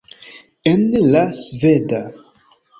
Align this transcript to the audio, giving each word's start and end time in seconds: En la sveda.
En 0.71 0.87
la 1.17 1.23
sveda. 1.43 2.03